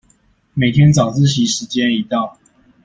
[0.55, 2.39] 每天早自習時間一到